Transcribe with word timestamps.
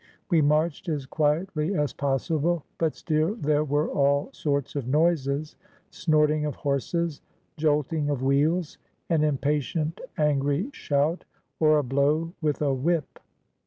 We 0.31 0.41
marched 0.41 0.89
as 0.89 1.05
quietly 1.05 1.75
as 1.75 1.93
possible, 1.93 2.63
but 2.79 2.95
still 2.95 3.35
there 3.35 3.63
were 3.63 3.87
all 3.87 4.29
sorts 4.33 4.75
of 4.75 4.87
noises: 4.87 5.55
snorting 5.91 6.43
of 6.43 6.55
horses, 6.55 7.21
jolting 7.55 8.09
of 8.09 8.23
wheels, 8.23 8.79
an 9.11 9.23
impatient, 9.23 10.01
angry 10.17 10.69
shout, 10.73 11.23
or 11.59 11.77
a 11.77 11.83
blow 11.83 12.33
with 12.41 12.63
a 12.63 12.73
whip. 12.73 13.19